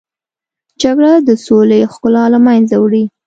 جګړه 0.81 1.13
د 1.27 1.29
سولې 1.45 1.79
ښکلا 1.93 2.23
له 2.33 2.39
منځه 2.47 2.75
وړي 2.79 3.03